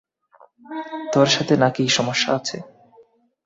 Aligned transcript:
তোর 1.13 1.27
সাথে 1.27 1.53
না-কি 1.57 1.83
সমস্যা 1.97 2.29
আছে? 2.37 2.57